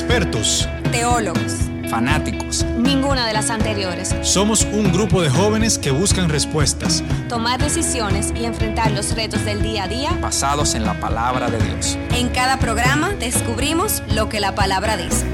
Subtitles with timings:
[0.00, 2.64] expertos, teólogos, fanáticos.
[2.78, 4.16] Ninguna de las anteriores.
[4.22, 9.62] Somos un grupo de jóvenes que buscan respuestas, tomar decisiones y enfrentar los retos del
[9.62, 11.98] día a día basados en la palabra de Dios.
[12.14, 15.26] En cada programa descubrimos lo que la palabra dice.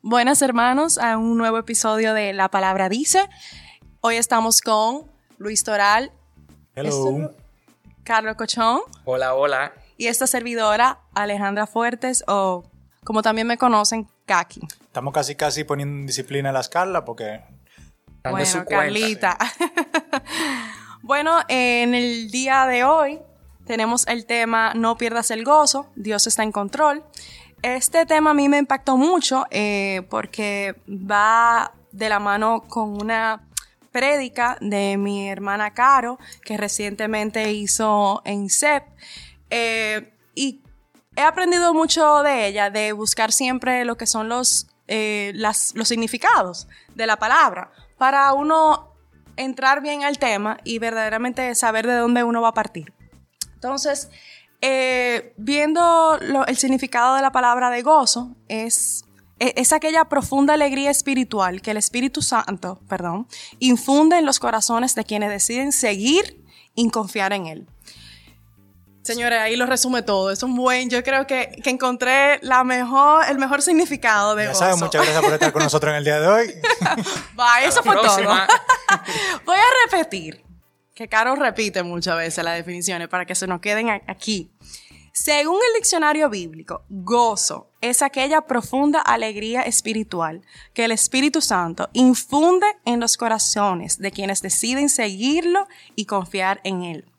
[0.00, 3.28] Buenas hermanos a un nuevo episodio de La Palabra Dice.
[4.00, 6.12] Hoy estamos con Luis Toral.
[6.76, 7.32] Hello.
[8.04, 8.82] Carlos Cochón.
[9.06, 9.72] Hola, hola.
[9.96, 12.64] Y esta servidora, Alejandra Fuertes, o
[13.04, 14.60] como también me conocen, Kaki.
[14.80, 17.42] Estamos casi casi poniendo en disciplina a las Carla porque...
[18.22, 19.36] Bueno, Carlita.
[21.02, 23.20] bueno, en el día de hoy
[23.66, 27.04] tenemos el tema No pierdas el gozo, Dios está en control.
[27.62, 33.46] Este tema a mí me impactó mucho eh, porque va de la mano con una
[33.90, 38.84] prédica de mi hermana Caro, que recientemente hizo en CEP.
[39.50, 40.62] Eh, y
[41.16, 46.66] he aprendido mucho de ella, de buscar siempre lo que son los, eh, los significados
[46.94, 48.94] de la palabra, para uno
[49.36, 52.92] entrar bien al tema y verdaderamente saber de dónde uno va a partir.
[53.54, 54.10] Entonces,
[54.60, 59.04] eh, viendo el significado de la palabra de gozo, es,
[59.38, 63.26] e, es, aquella profunda alegría espiritual que el Espíritu Santo, perdón,
[63.58, 66.42] infunde en los corazones de quienes deciden seguir
[66.74, 67.68] y confiar en Él.
[69.04, 70.30] Señores, ahí lo resume todo.
[70.30, 74.48] Es un buen, yo creo que, que encontré la mejor, el mejor significado de ya
[74.48, 74.60] gozo.
[74.60, 76.54] Sabes, muchas gracias por estar con nosotros en el día de hoy.
[77.38, 78.16] Va, eso fue todo.
[79.44, 80.42] Voy a repetir
[80.94, 84.50] que Caro repite muchas veces las definiciones para que se nos queden aquí.
[85.12, 90.40] Según el diccionario bíblico, gozo es aquella profunda alegría espiritual
[90.72, 96.84] que el Espíritu Santo infunde en los corazones de quienes deciden seguirlo y confiar en
[96.84, 97.13] él.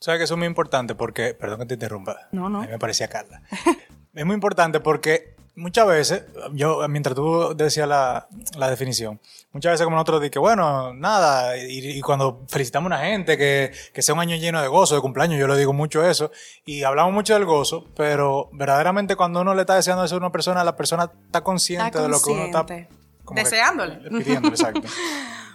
[0.00, 0.94] ¿Sabes que eso es muy importante?
[0.94, 2.28] Porque, perdón que te interrumpa.
[2.32, 2.58] No, no.
[2.58, 3.42] A mí me parecía Carla.
[4.14, 9.20] es muy importante porque muchas veces, yo, mientras tú decías la, la definición,
[9.52, 14.02] muchas veces como nosotros dije, bueno, nada, y, cuando felicitamos a una gente que, que,
[14.02, 16.30] sea un año lleno de gozo, de cumpleaños, yo le digo mucho eso,
[16.64, 20.32] y hablamos mucho del gozo, pero verdaderamente cuando uno le está deseando eso a una
[20.32, 22.02] persona, la persona está consciente, está consciente.
[22.02, 22.88] de lo que uno está...
[23.34, 23.96] Deseándole.
[24.10, 24.82] pidiéndole, exacto.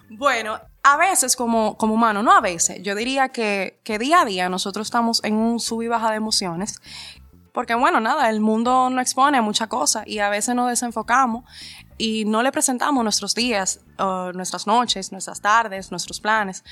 [0.09, 4.25] Bueno, a veces como, como humano, no a veces, yo diría que, que día a
[4.25, 6.81] día nosotros estamos en un sub y baja de emociones
[7.53, 11.45] porque bueno, nada, el mundo no expone muchas cosas y a veces nos desenfocamos
[11.99, 13.79] y no le presentamos nuestros días,
[14.33, 16.63] nuestras noches, nuestras tardes, nuestros planes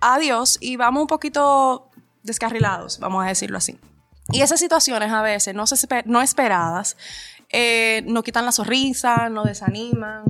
[0.00, 1.90] a Dios y vamos un poquito
[2.22, 3.78] descarrilados, vamos a decirlo así.
[4.32, 5.64] Y esas situaciones a veces no,
[6.06, 6.96] no esperadas
[7.50, 10.24] eh, nos quitan la sonrisa, nos desaniman,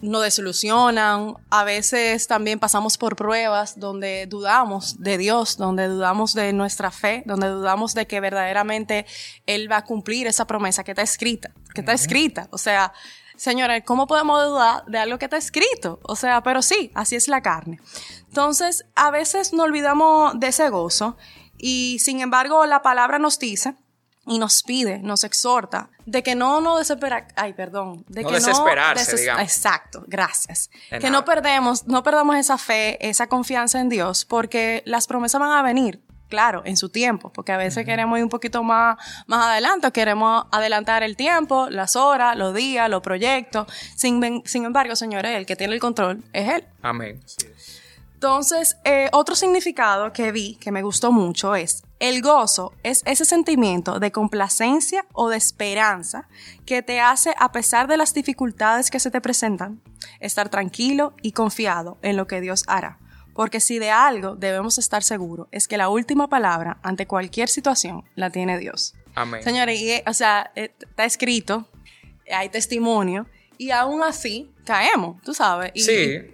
[0.00, 1.34] nos desilusionan.
[1.50, 7.22] A veces también pasamos por pruebas donde dudamos de Dios, donde dudamos de nuestra fe,
[7.26, 9.06] donde dudamos de que verdaderamente
[9.46, 12.48] Él va a cumplir esa promesa que está escrita, que está escrita.
[12.50, 12.92] O sea,
[13.36, 16.00] señores, ¿cómo podemos dudar de algo que está escrito?
[16.02, 17.80] O sea, pero sí, así es la carne.
[18.28, 21.16] Entonces, a veces nos olvidamos de ese gozo
[21.58, 23.76] y sin embargo la palabra nos dice
[24.26, 28.34] y nos pide, nos exhorta de que no nos desespera, ay, perdón, de no que
[28.34, 29.42] desesperarse, no digamos.
[29.42, 30.70] exacto, gracias.
[30.90, 31.20] De que nada.
[31.20, 35.62] no perdemos, no perdamos esa fe, esa confianza en Dios, porque las promesas van a
[35.62, 39.90] venir, claro, en su tiempo, porque a veces queremos ir un poquito más más adelante,
[39.92, 43.66] queremos adelantar el tiempo, las horas, los días, los proyectos.
[43.94, 46.64] Sin, sin embargo, señores, el que tiene el control es él.
[46.82, 47.20] Amén.
[48.14, 53.24] Entonces, eh, otro significado que vi, que me gustó mucho, es el gozo es ese
[53.24, 56.28] sentimiento de complacencia o de esperanza
[56.66, 59.80] que te hace, a pesar de las dificultades que se te presentan,
[60.20, 62.98] estar tranquilo y confiado en lo que Dios hará.
[63.34, 68.04] Porque si de algo debemos estar seguros, es que la última palabra ante cualquier situación
[68.14, 68.94] la tiene Dios.
[69.14, 69.42] Amén.
[69.42, 71.68] Señores, y, o sea, eh, está escrito,
[72.30, 73.26] hay testimonio,
[73.58, 75.70] y aún así caemos, tú sabes.
[75.74, 76.32] Y, Sí.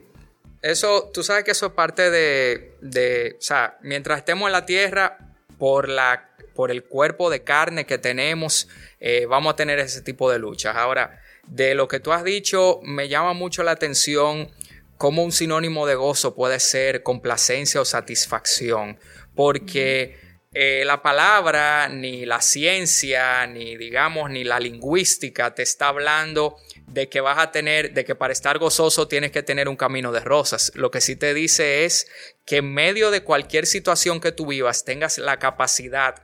[0.61, 4.65] Eso, tú sabes que eso es parte de, de, o sea, mientras estemos en la
[4.65, 5.19] tierra,
[5.63, 8.67] por, la, por el cuerpo de carne que tenemos,
[8.99, 10.75] eh, vamos a tener ese tipo de luchas.
[10.75, 14.51] Ahora, de lo que tú has dicho, me llama mucho la atención
[14.97, 18.99] cómo un sinónimo de gozo puede ser complacencia o satisfacción,
[19.37, 20.19] porque
[20.53, 26.57] eh, la palabra, ni la ciencia, ni digamos, ni la lingüística te está hablando
[26.89, 30.13] de que vas a tener, de que para estar gozoso tienes que tener un camino
[30.13, 30.73] de rosas.
[30.75, 32.09] Lo que sí te dice es
[32.45, 36.23] que en medio de cualquier situación que tú vivas tengas la capacidad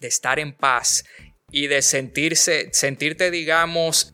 [0.00, 1.04] de estar en paz
[1.50, 4.13] y de sentirse, sentirte, digamos,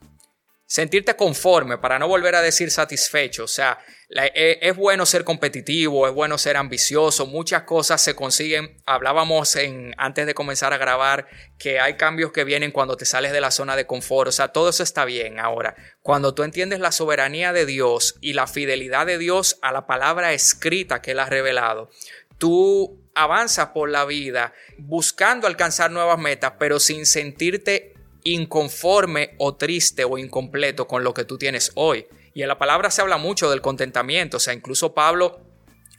[0.71, 3.43] sentirte conforme, para no volver a decir satisfecho.
[3.43, 8.81] O sea, e, es, bueno ser competitivo, es bueno ser ambicioso, muchas cosas se consiguen.
[8.87, 11.27] Hablábamos en, antes de comenzar a grabar
[11.59, 14.29] que hay cambios que vienen cuando te sales de la zona de confort.
[14.29, 15.41] O sea, todo eso está bien.
[15.41, 19.89] Ahora, cuando tú entiendes la soberanía de Dios y la fidelidad de Dios a la
[19.89, 21.91] palabra escrita que Él ha revelado,
[22.39, 27.95] tú avanzas por la vida buscando alcanzar nuevas metas, pero sin sentirte
[28.25, 32.07] inconforme o triste o incompleto con lo que tú tienes hoy.
[32.35, 35.41] Y en la palabra se habla mucho del contentamiento, o sea, incluso Pablo,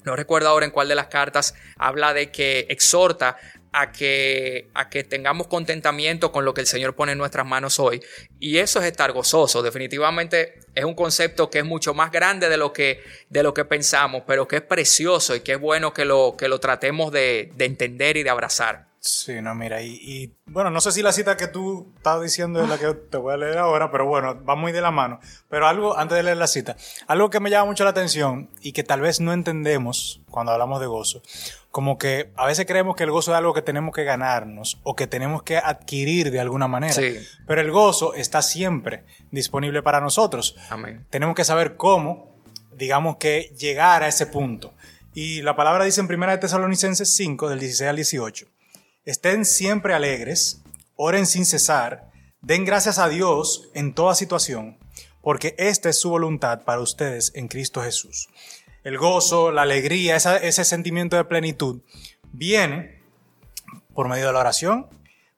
[0.04, 3.38] no recuerdo ahora en cuál de las cartas, habla de que exhorta
[3.74, 7.80] a que, a que tengamos contentamiento con lo que el Señor pone en nuestras manos
[7.80, 8.02] hoy.
[8.40, 9.62] Y eso es estar gozoso.
[9.62, 13.66] Definitivamente es un concepto que es mucho más grande de lo que, de lo que
[13.66, 17.52] pensamos, pero que es precioso y que es bueno que lo, que lo tratemos de,
[17.56, 18.91] de entender y de abrazar.
[19.04, 22.70] Sí, no, mira, y, bueno, no sé si la cita que tú estás diciendo es
[22.70, 25.20] la que te voy a leer ahora, pero bueno, va muy de la mano.
[25.50, 26.78] Pero algo, antes de leer la cita,
[27.08, 30.80] algo que me llama mucho la atención y que tal vez no entendemos cuando hablamos
[30.80, 31.24] de gozo,
[31.72, 34.96] como que a veces creemos que el gozo es algo que tenemos que ganarnos o
[34.96, 36.94] que tenemos que adquirir de alguna manera.
[36.94, 37.18] Sí.
[37.48, 40.56] Pero el gozo está siempre disponible para nosotros.
[40.70, 41.08] Amén.
[41.10, 42.36] Tenemos que saber cómo,
[42.72, 44.76] digamos que, llegar a ese punto.
[45.16, 48.61] Y la palabra dice en 1 Tesalonicenses 5, del 16 al 18
[49.04, 50.62] Estén siempre alegres,
[50.96, 52.12] oren sin cesar,
[52.42, 54.78] den gracias a Dios en toda situación,
[55.24, 58.30] porque esta es su voluntad para ustedes en Cristo Jesús.
[58.84, 61.82] El gozo, la alegría, ese sentimiento de plenitud
[62.32, 63.02] viene
[63.96, 64.86] por medio de la oración,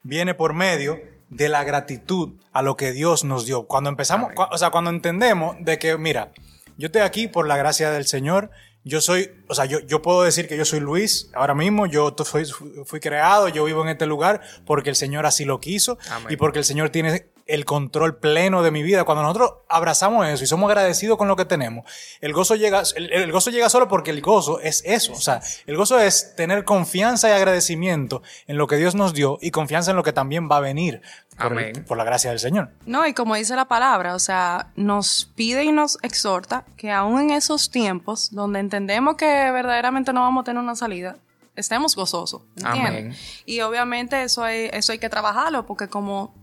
[0.02, 1.00] viene por medio
[1.30, 3.66] de la gratitud a lo que Dios nos dio.
[3.66, 6.32] Cuando empezamos, o sea, cuando entendemos de que, mira,
[6.76, 8.50] yo estoy aquí por la gracia del Señor,
[8.84, 12.14] yo soy, o sea, yo, yo puedo decir que yo soy Luis ahora mismo, yo
[12.24, 12.44] fui,
[12.84, 15.98] fui creado, yo vivo en este lugar porque el Señor así lo quiso
[16.28, 19.04] y porque el Señor tiene el control pleno de mi vida.
[19.04, 21.84] Cuando nosotros abrazamos eso y somos agradecidos con lo que tenemos,
[22.20, 25.12] el gozo llega, el, gozo llega solo porque el gozo es eso.
[25.12, 29.38] O sea, el gozo es tener confianza y agradecimiento en lo que Dios nos dio
[29.40, 31.02] y confianza en lo que también va a venir
[31.38, 32.70] por, por la gracia del Señor.
[32.86, 37.20] No, y como dice la palabra, o sea, nos pide y nos exhorta que aún
[37.20, 41.16] en esos tiempos donde entendemos que verdaderamente no vamos a tener una salida,
[41.56, 42.42] estemos gozosos.
[42.62, 43.14] Amén.
[43.44, 46.34] Y obviamente eso hay, eso hay que trabajarlo porque como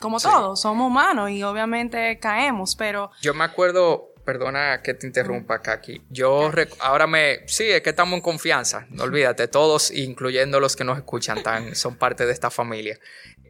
[0.00, 3.10] como todos, somos humanos y obviamente caemos, pero...
[3.20, 6.02] Yo me acuerdo, perdona que te interrumpa, Kaki.
[6.10, 6.50] Yo
[6.80, 7.40] ahora me...
[7.48, 11.74] Sí, es que estamos en confianza, no olvídate, todos, incluyendo los que nos escuchan, tan,
[11.76, 12.98] son parte de esta familia.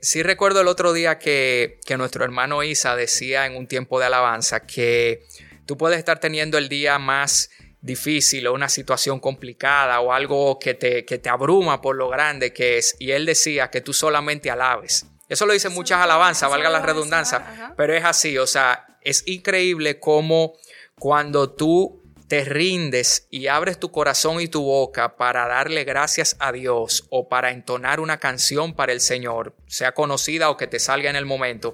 [0.00, 4.06] Sí recuerdo el otro día que, que nuestro hermano Isa decía en un tiempo de
[4.06, 5.26] alabanza que
[5.66, 10.74] tú puedes estar teniendo el día más difícil o una situación complicada o algo que
[10.74, 12.96] te, que te abruma por lo grande que es.
[12.98, 15.06] Y él decía que tú solamente alabes.
[15.28, 20.00] Eso lo dicen muchas alabanzas, valga la redundancia, pero es así, o sea, es increíble
[20.00, 20.54] cómo
[20.98, 26.52] cuando tú te rindes y abres tu corazón y tu boca para darle gracias a
[26.52, 31.08] Dios o para entonar una canción para el Señor, sea conocida o que te salga
[31.08, 31.72] en el momento,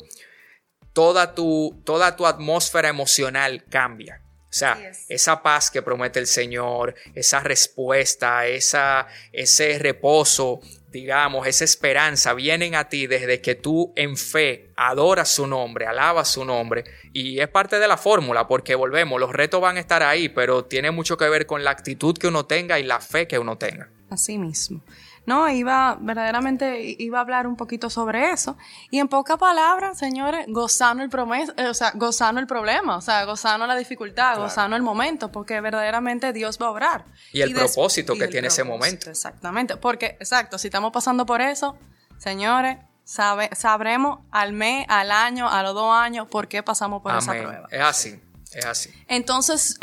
[0.92, 4.20] toda tu, toda tu atmósfera emocional cambia.
[4.54, 10.60] O sea, esa paz que promete el Señor, esa respuesta, esa, ese reposo,
[10.94, 16.28] digamos, esa esperanza vienen a ti desde que tú en fe adoras su nombre, alabas
[16.28, 20.04] su nombre y es parte de la fórmula porque volvemos, los retos van a estar
[20.04, 23.26] ahí, pero tiene mucho que ver con la actitud que uno tenga y la fe
[23.26, 23.90] que uno tenga.
[24.08, 24.84] Así mismo.
[25.26, 28.56] No, iba, verdaderamente iba a hablar un poquito sobre eso.
[28.90, 33.00] Y en pocas palabras, señores, gozando el promesa, eh, o sea, gozando el problema, o
[33.00, 37.04] sea, gozando la dificultad, gozando el momento, porque verdaderamente Dios va a obrar.
[37.32, 39.10] Y el propósito que tiene ese momento.
[39.10, 41.78] Exactamente, porque, exacto, si estamos pasando por eso,
[42.18, 47.16] señores, sabe, sabremos al mes, al año, a los dos años, por qué pasamos por
[47.16, 47.68] esa prueba.
[47.70, 48.20] Es así,
[48.52, 48.90] es así.
[49.08, 49.78] Entonces,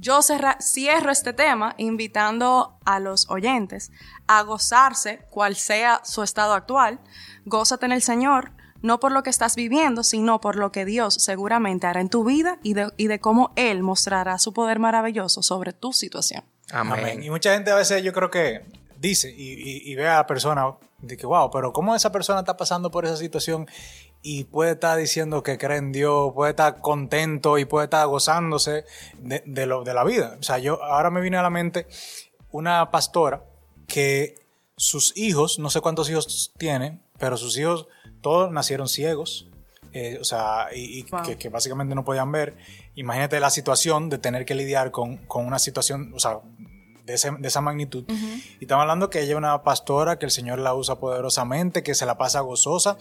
[0.00, 3.92] yo cierro este tema invitando a los oyentes
[4.26, 7.00] a gozarse, cual sea su estado actual.
[7.44, 11.14] Gózate en el Señor, no por lo que estás viviendo, sino por lo que Dios
[11.14, 15.42] seguramente hará en tu vida y de, y de cómo Él mostrará su poder maravilloso
[15.42, 16.44] sobre tu situación.
[16.70, 17.22] Amén.
[17.22, 18.62] Y mucha gente a veces yo creo que
[18.98, 22.90] dice y, ve a la persona de que, wow, pero ¿cómo esa persona está pasando
[22.90, 23.68] por esa situación
[24.28, 28.84] y puede estar diciendo que cree en Dios, puede estar contento y puede estar gozándose
[29.20, 30.36] de, lo, de la vida?
[30.40, 31.86] O sea, yo ahora me viene a la mente
[32.50, 33.44] una pastora
[33.86, 34.34] que
[34.76, 37.86] sus hijos, no sé cuántos hijos tiene, pero sus hijos
[38.20, 39.48] todos nacieron ciegos.
[39.92, 41.04] Eh, o sea, y,
[41.38, 42.56] que, básicamente no podían ver.
[42.96, 46.40] Imagínate la situación de tener que lidiar con, con una situación, o sea,
[47.06, 48.04] de, esa magnitud.
[48.08, 51.94] Y estamos hablando que ella es una pastora, que el Señor la usa poderosamente, que
[51.94, 52.98] se la pasa gozosa.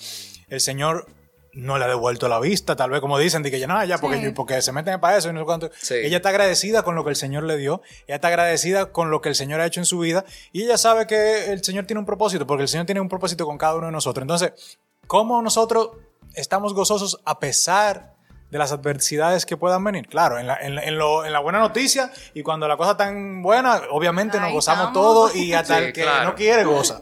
[0.47, 1.07] El Señor
[1.53, 3.97] no le ha devuelto la vista, tal vez como dicen, de que ya no, ya,
[3.97, 4.31] porque, Sí.
[4.31, 5.71] porque se meten para eso y no sé cuánto.
[5.81, 5.95] Sí.
[5.95, 9.21] Ella está agradecida con lo que el Señor le dio, ella está agradecida con lo
[9.21, 12.01] que el Señor ha hecho en su vida y ella sabe que el Señor tiene
[12.01, 14.21] un propósito, porque el Señor tiene un propósito con cada uno de nosotros.
[14.21, 15.91] Entonces, ¿cómo nosotros
[16.33, 18.14] estamos gozosos a pesar
[18.51, 20.07] de las adversidades que puedan venir?
[20.07, 23.41] Claro, en la, en lo- en la buena noticia y cuando la cosa está tan
[23.41, 26.29] buena, obviamente nos gozamos todo y hasta Sí, el que claro.
[26.29, 27.01] no quiere goza.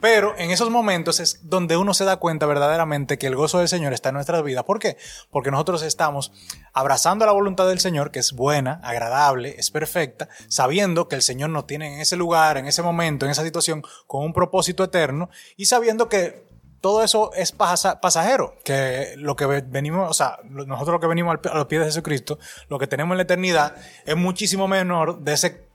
[0.00, 3.68] Pero en esos momentos es donde uno se da cuenta verdaderamente que el gozo del
[3.68, 4.64] Señor está en nuestras vidas.
[4.64, 4.98] ¿Por qué?
[5.30, 6.30] Porque nosotros estamos
[6.74, 11.50] abrazando la voluntad del Señor, que es buena, agradable, es perfecta, sabiendo que el Señor
[11.50, 15.30] nos tiene en ese lugar, en ese momento, en esa situación, con un propósito eterno
[15.56, 16.44] y sabiendo que
[16.84, 21.06] todo eso es pasa- pasajero, que lo que ve- venimos, o sea, nosotros lo que
[21.06, 22.38] venimos a los pies de Jesucristo,
[22.68, 23.74] lo que tenemos en la eternidad
[24.04, 25.66] es muchísimo menor de ese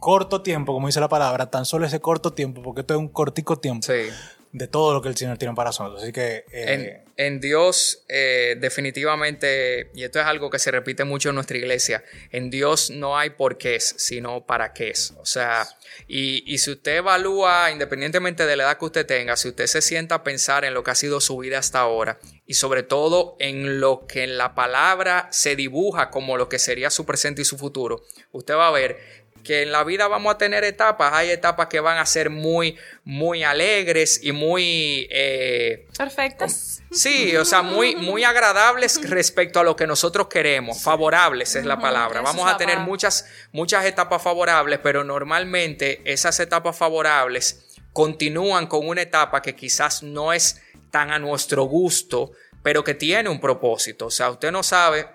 [0.00, 3.08] corto tiempo, como dice la palabra, tan solo ese corto tiempo, porque esto es un
[3.08, 4.08] cortico tiempo Sí.
[4.54, 6.00] De todo lo que el Señor tiene para nosotros.
[6.00, 11.30] Así que eh, En, Dios, eh, definitivamente, y esto es algo que se repite mucho
[11.30, 14.92] en nuestra iglesia, en Dios no hay por qué, sino para qué.
[15.18, 15.66] O sea,
[16.06, 19.82] y, y si usted evalúa, independientemente de la edad que usted tenga, si usted se
[19.82, 23.34] sienta a pensar en lo que ha sido su vida hasta ahora, y sobre todo
[23.40, 27.44] en lo que en la palabra se dibuja como lo que sería su presente y
[27.44, 31.30] su futuro, usted va a ver que en la vida vamos a tener etapas, hay
[31.30, 35.06] etapas que van a ser muy, muy alegres y muy...
[35.10, 36.82] eh, Perfectas.
[36.90, 41.78] Sí, o sea, muy, muy agradables respecto a lo que nosotros queremos, favorables es la
[41.78, 42.20] palabra.
[42.22, 49.02] Vamos a tener muchas, muchas etapas favorables, pero normalmente esas etapas favorables continúan con una
[49.02, 50.60] etapa que quizás no es
[50.90, 52.32] tan a nuestro gusto,
[52.62, 54.06] pero que tiene un propósito.
[54.06, 55.06] O sea, usted no sabe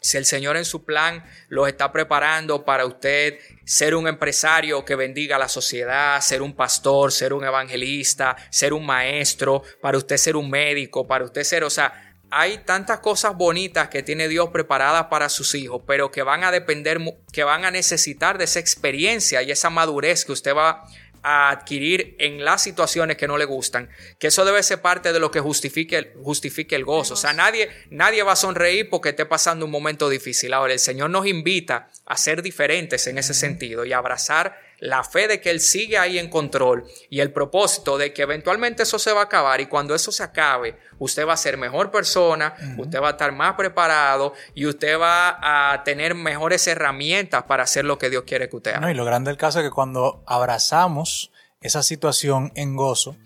[0.00, 4.96] si el Señor en su plan los está preparando para usted ser un empresario que
[4.96, 10.16] bendiga a la sociedad, ser un pastor, ser un evangelista, ser un maestro, para usted
[10.16, 11.92] ser un médico, para usted ser, o sea,
[12.30, 16.52] hay tantas cosas bonitas que tiene Dios preparadas para sus hijos, pero que van a
[16.52, 16.98] depender,
[17.32, 20.84] que van a necesitar de esa experiencia y esa madurez que usted va
[21.22, 25.20] a adquirir en las situaciones que no le gustan, que eso debe ser parte de
[25.20, 27.14] lo que justifique, el- justifique el gozo.
[27.14, 30.52] O sea, nadie, nadie va a sonreír porque esté pasando un momento difícil.
[30.54, 35.04] Ahora, el Señor nos invita a ser diferentes en ese sentido y a abrazar la
[35.04, 38.98] fe de que Él sigue ahí en control y el propósito de que eventualmente eso
[38.98, 42.54] se va a acabar y cuando eso se acabe, usted va a ser mejor persona,
[42.78, 47.84] usted va a estar más preparado y usted va a tener mejores herramientas para hacer
[47.84, 48.80] lo que Dios quiere que usted haga.
[48.80, 53.16] no, y lo grande del caso es que cuando abrazamos esa situación en gozo,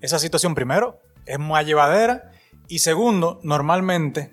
[0.00, 2.30] esa situación primero es más llevadera
[2.68, 4.30] y segundo, normalmente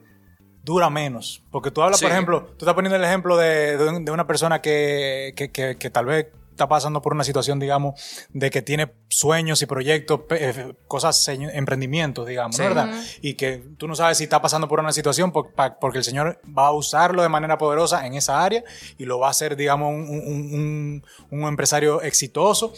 [0.63, 1.41] dura menos.
[1.51, 4.27] Porque tú hablas, por ejemplo, tú estás poniendo el ejemplo de, de un- de una
[4.27, 8.61] persona que, que- que- que tal vez está pasando por una situación, digamos, de que
[8.61, 12.55] tiene sueños y proyectos, eh, cosas, emprendimientos, digamos.
[12.63, 12.93] ¿verdad?
[13.21, 16.67] Y que tú no sabes si está pasando por una situación porque el Señor va
[16.67, 18.63] a usarlo de manera poderosa en esa área
[18.97, 21.05] y lo va a hacer, digamos, un, un- un-
[21.41, 22.73] un empresario exitoso.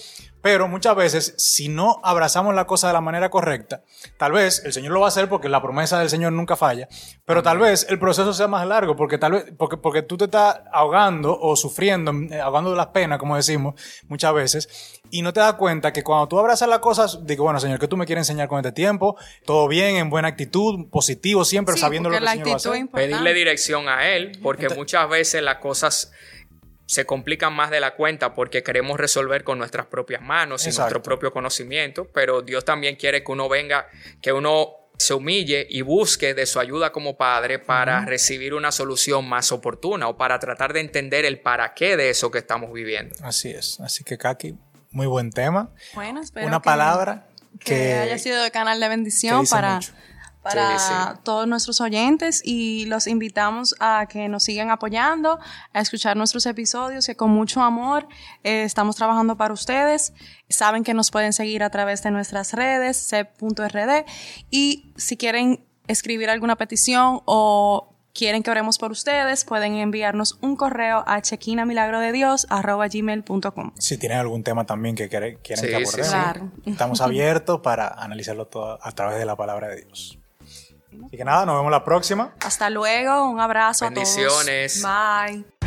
[0.48, 3.82] Pero muchas veces, si no abrazamos la cosa de la manera correcta,
[4.18, 6.88] tal vez el Señor lo va a hacer porque la promesa del Señor nunca falla,
[7.26, 10.24] pero tal vez el proceso sea más largo porque tal vez, porque, porque tú te
[10.24, 13.76] estás ahogando o sufriendo, eh, ahogando de las penas, como decimos
[14.08, 17.60] muchas veces, y no te das cuenta que cuando tú abrazas las cosas, digo, bueno,
[17.60, 19.18] Señor, ¿qué tú me quieres enseñar con este tiempo?
[19.46, 22.54] Todo bien, en buena actitud, positivo, siempre Sí, sabiendo lo que el Señor va a
[22.54, 22.80] actitud es hacer.
[22.80, 23.12] importante.
[23.12, 26.14] pedirle dirección a él, porque muchas veces las cosas
[26.88, 31.04] se complican más de la cuenta porque queremos resolver con nuestras propias manos y nuestro
[31.04, 33.88] propio conocimiento, pero Dios también quiere que uno venga,
[34.22, 39.28] que uno se humille y busque de su ayuda como padre para recibir una solución
[39.30, 43.14] más oportuna o para tratar de entender el para qué de eso que estamos viviendo.
[43.22, 43.80] Así es.
[43.82, 44.56] Así que, Kaki,
[44.90, 45.70] muy buen tema.
[45.94, 47.28] Bueno, espero Una que- palabra
[47.60, 49.92] que, que, haya sido de canal de bendición para, mucho.
[50.50, 50.94] Para Sí, sí.
[51.24, 55.40] todos nuestros oyentes y los invitamos a que nos sigan apoyando,
[55.74, 58.08] a escuchar nuestros episodios que con mucho amor
[58.44, 60.14] eh, estamos trabajando para ustedes.
[60.50, 64.06] Saben que nos pueden seguir a través de nuestras redes, c.rd
[64.50, 70.56] y si quieren escribir alguna petición o quieren que oremos por ustedes, pueden enviarnos un
[70.56, 73.72] correo a chequinamilagrodedios.com.
[73.78, 76.12] Si tienen algún tema también que quiere- quieren Sí, que abordemos, sí.
[76.14, 76.52] Claro.
[76.66, 80.18] estamos abiertos para analizarlo todo a través de la palabra de Dios.
[81.06, 82.34] Así que nada, nos vemos la próxima.
[82.46, 84.84] Hasta luego, un abrazo Bendiciones.
[84.86, 85.46] a todos.
[85.46, 85.58] Bye.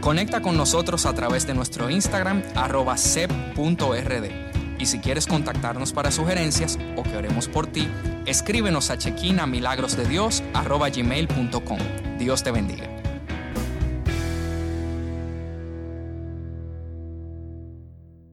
[0.00, 4.50] Conecta con nosotros a través de nuestro Instagram arroba sep.rd.
[4.78, 7.86] Y si quieres contactarnos para sugerencias o que oremos por ti,
[8.24, 11.78] escríbenos a chequinamilagrosdedios arroba gmail.com.
[12.18, 12.99] Dios te bendiga.